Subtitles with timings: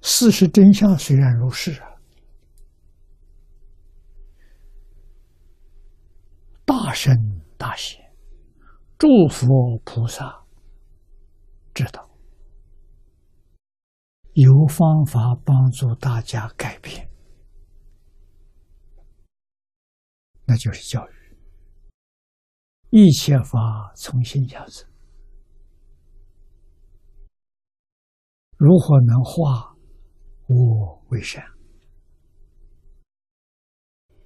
[0.00, 1.88] 事实真相虽然如是啊，
[6.64, 7.14] 大圣
[7.56, 8.00] 大贤、
[8.96, 10.44] 诸佛菩萨
[11.74, 12.08] 知道，
[14.32, 17.10] 有方法帮助大家改变，
[20.44, 21.12] 那就是教育。
[22.90, 24.88] 一切法从心下生，
[28.56, 29.76] 如何能化
[30.48, 31.44] 我为善，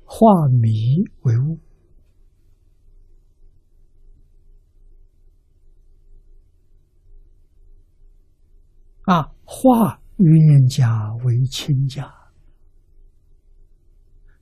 [0.05, 0.27] 化
[0.61, 1.59] 迷为悟？
[9.07, 12.09] 啊，化冤家为亲家，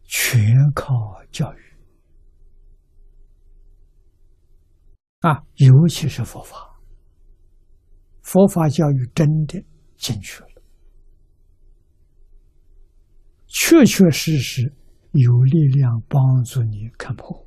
[0.04, 0.38] 全
[0.74, 0.92] 靠
[1.32, 1.58] 教育。
[5.20, 6.78] 啊，尤其是佛法，
[8.22, 9.64] 佛法教育真的
[9.96, 10.49] 进去了，
[13.52, 14.72] 确确实实
[15.10, 17.46] 有力量帮助你看破。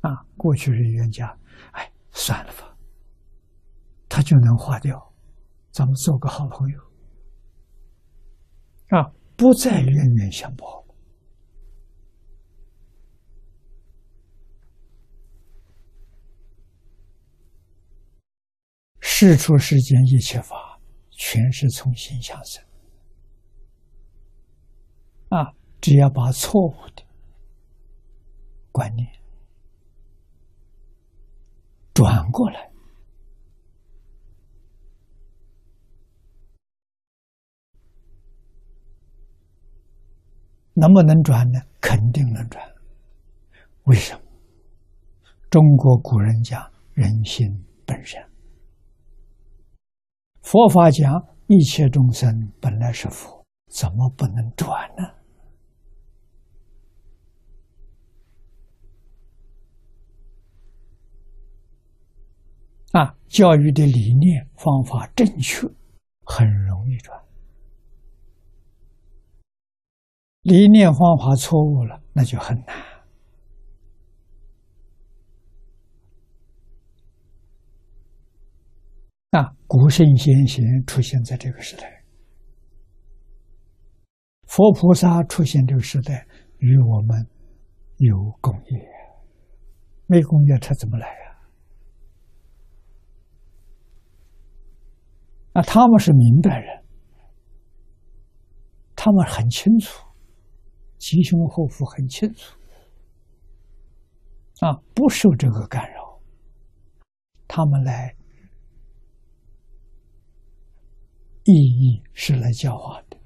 [0.00, 1.38] 啊，过去人冤家，
[1.72, 2.76] 哎，算了吧，
[4.08, 5.12] 他就能化掉，
[5.70, 6.80] 咱们做个好朋友，
[8.98, 10.84] 啊，不再冤冤相报。
[19.00, 22.67] 事出世间一切法，全是从心想生。
[25.28, 27.02] 啊，只要把错误的
[28.72, 29.06] 观念
[31.92, 32.70] 转过来，
[40.74, 41.60] 能不能转呢？
[41.80, 42.64] 肯定能转。
[43.84, 44.20] 为什么？
[45.50, 47.46] 中国古人讲“人心
[47.84, 48.22] 本善”。
[50.42, 55.17] 佛法讲一切众生本来是佛，怎么不能转呢？
[62.92, 65.68] 啊，教育的理念方法正确，
[66.24, 67.14] 很容易转；
[70.42, 72.76] 理念方法错误了，那就很难。
[79.32, 82.02] 啊，古圣先贤出现在这个时代，
[84.46, 86.26] 佛菩萨出现这个时代，
[86.56, 87.26] 与我们
[87.98, 88.88] 有共业，
[90.06, 91.27] 没共业他怎么来呀？
[91.27, 91.27] 啊，
[95.62, 96.84] 他们是明白人，
[98.94, 100.06] 他们很清楚，
[100.98, 102.58] 吉凶祸福很清楚，
[104.60, 106.20] 啊，不受这个干扰，
[107.46, 108.14] 他们来。
[111.50, 113.16] 意义是来教化的，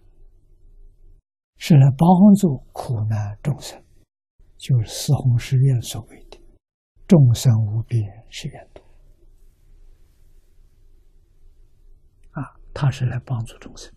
[1.56, 3.82] 是来帮助苦难众生，
[4.56, 6.38] 就是四弘誓愿所谓的
[7.08, 8.00] “众生无边
[8.30, 8.80] 誓愿度”。
[12.30, 12.46] 啊，
[12.82, 13.94] 他是来帮助众生，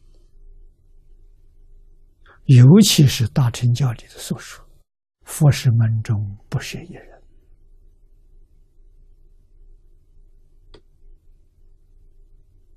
[2.44, 4.63] 尤其是大乘教里的所说
[5.25, 7.24] ：“佛是门中不舍一人。”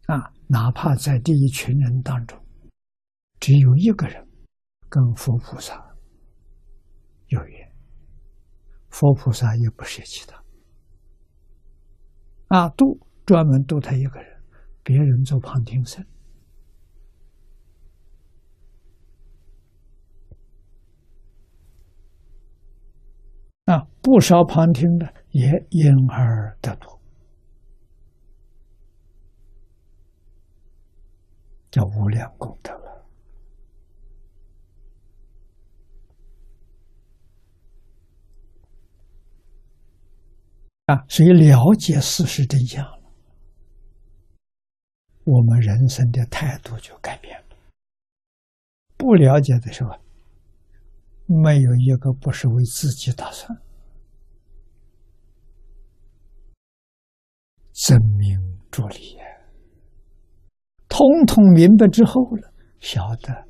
[0.09, 0.33] 啊。
[0.47, 2.43] 哪怕在这一群人当中，
[3.39, 4.27] 只有一个人
[4.89, 5.95] 跟佛菩萨
[7.27, 7.71] 有缘，
[8.89, 10.43] 佛菩萨也不舍弃他。
[12.47, 14.38] 啊，度专门度他一个人，
[14.88, 16.03] 别人做旁听生。
[23.66, 26.99] 啊，不少旁听的也因而得度。
[31.70, 33.05] 叫无量功德了
[40.87, 41.05] 啊！
[41.06, 42.82] 所以了解事实真相，
[45.31, 47.56] 我们人生的态度就改变了。
[48.97, 49.91] 不了解的时候，
[51.26, 53.61] 没有一个不是为自己打算，
[57.75, 59.19] 真名助理。
[60.88, 62.50] 通通明白之后了，
[62.81, 63.47] 晓得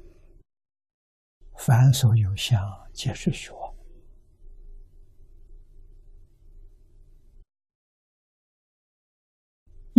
[1.57, 2.61] 凡所有相，
[2.93, 3.68] 皆是虚妄；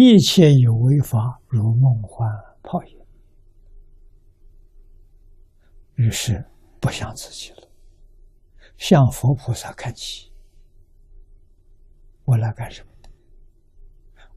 [0.02, 2.26] 一切有为法，如梦幻
[2.64, 2.98] 泡影。
[5.96, 6.42] 于是
[6.80, 7.68] 不想自己了，
[8.78, 10.32] 向佛菩萨看齐。
[12.24, 13.10] 我来干什么的？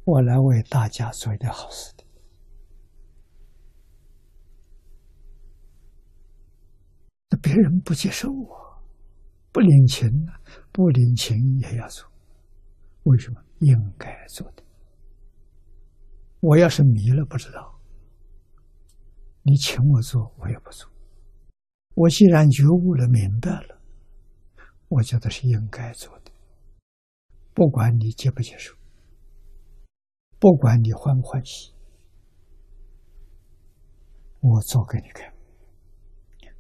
[0.03, 2.05] 我来为大家做一点好事的。
[7.41, 8.83] 别人不接受我，
[9.53, 10.41] 不领情啊，
[10.73, 12.05] 不领情也要做。
[13.05, 13.41] 为什么？
[13.61, 14.65] 应该做的。
[16.43, 17.79] 我要是迷了，不知道，
[19.43, 20.91] 你请我做，我也不做。
[21.95, 23.81] 我既然觉悟了，明白了，
[24.89, 26.33] 我觉得是应该做的。
[27.55, 28.75] 不管你接不接受，
[30.41, 31.73] 不管你欢不欢喜，
[34.41, 35.33] 我做给你看。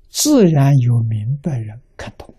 [0.09, 2.33] 自然有明白人看懂。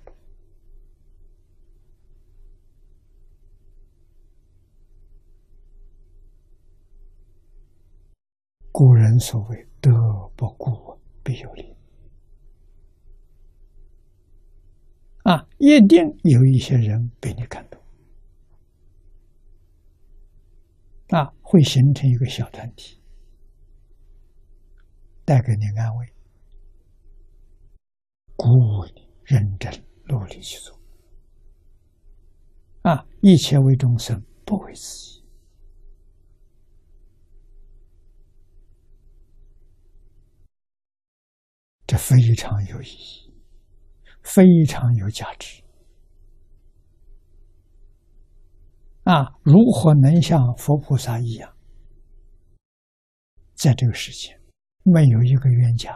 [8.74, 9.92] 古人所谓“德
[10.36, 11.76] 不孤，必有邻”，
[15.22, 17.80] 啊，一定有一些人被你看懂，
[21.10, 23.00] 啊，会形成一个小团体，
[25.24, 26.12] 带给你安慰。
[28.36, 29.72] 鼓舞你认真
[30.08, 30.76] 努力去做
[32.82, 33.06] 啊！
[33.22, 35.13] 一切为众生，不为自己，
[41.94, 43.32] 这非常有意义，
[44.24, 45.64] 非常有价值
[49.04, 49.32] 啊！
[49.44, 51.56] 如何能像佛菩萨一样，
[53.54, 54.36] 在这个世界
[54.82, 55.96] 没有一个冤家？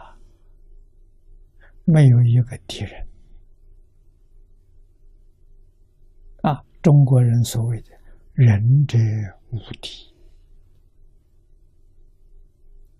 [1.86, 3.08] 没有一个敌人
[6.44, 6.64] 啊！
[6.84, 7.90] 中国人所谓的
[8.38, 9.00] “仁者
[9.50, 10.14] 无敌”，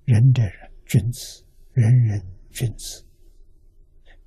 [0.06, 2.20] 仁者人，君子，人人
[2.58, 3.06] 君子。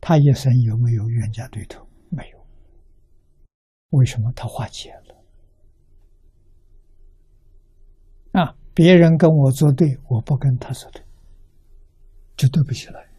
[0.01, 1.85] 他一生有没有冤家对头？
[2.11, 2.47] 没有。
[3.91, 5.17] 为什么他化解了？
[8.41, 8.55] 啊！
[8.73, 11.05] 别人跟我作对，我不跟他作对，
[12.37, 13.11] 就对不起来。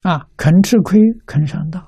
[0.00, 1.86] 啊，肯吃亏，肯上当，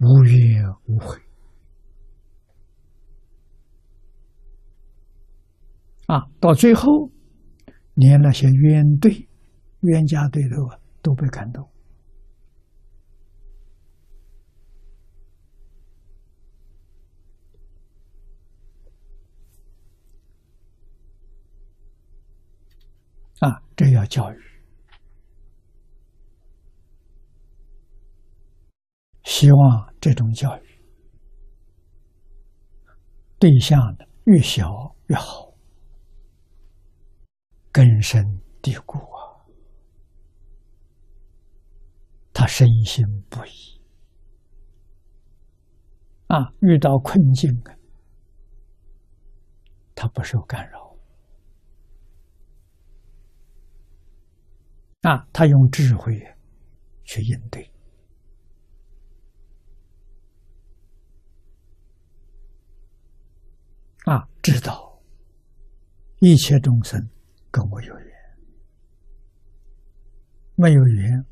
[0.00, 1.18] 无怨无悔。
[6.12, 7.10] 啊，到最后，
[7.94, 9.30] 连那些冤对、
[9.80, 11.66] 冤家对头啊，都被感动。
[23.38, 24.36] 啊，这要教育，
[29.24, 30.62] 希望这种教育
[33.38, 35.51] 对象的越小越好，
[37.72, 38.22] 根深
[38.60, 39.40] 蒂固啊，
[42.34, 43.80] 他深信不疑
[46.26, 47.74] 啊，遇到困境啊，
[49.94, 50.94] 他不受干扰。
[55.00, 56.14] 啊，他用智慧
[57.04, 57.72] 去应对，
[64.04, 65.02] 啊，知道
[66.20, 67.08] 一切众生
[67.52, 68.06] 跟我有缘，
[70.56, 71.22] 没有缘，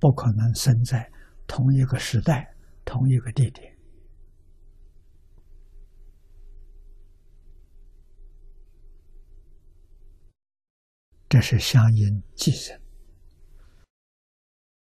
[0.00, 1.08] 不可能生在
[1.46, 2.52] 同一个时代、
[2.84, 3.78] 同一个地点，
[11.28, 12.87] 这是相应即生。